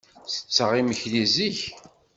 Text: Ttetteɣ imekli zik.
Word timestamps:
Ttetteɣ 0.25 0.71
imekli 0.79 1.23
zik. 1.33 1.59